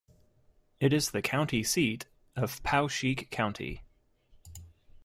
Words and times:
It 0.79 0.93
is 0.93 1.11
the 1.11 1.21
county 1.21 1.61
seat 1.61 2.07
of 2.35 2.63
Poweshiek 2.63 3.29
County. 3.29 3.83